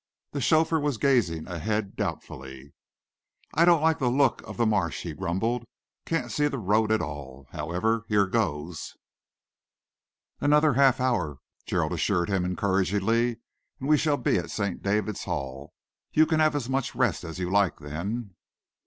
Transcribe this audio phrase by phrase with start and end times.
[0.31, 2.73] The chauffeur was gazing ahead doubtfully.
[3.53, 5.63] "I don't like the look of the marsh," he grumbled.
[6.07, 7.45] "Can't see the road at all.
[7.51, 8.97] However, here goes."
[10.39, 11.37] "Another half hour,"
[11.67, 13.37] Gerald assured him encouragingly,
[13.79, 14.81] "and we shall be at St.
[14.81, 15.71] David's Hall.
[16.13, 18.33] You can have as much rest as you like then."